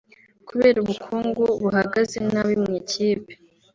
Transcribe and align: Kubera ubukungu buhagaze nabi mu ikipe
Kubera 0.47 0.77
ubukungu 0.83 1.43
buhagaze 1.61 2.17
nabi 2.31 2.55
mu 2.63 2.69
ikipe 2.79 3.31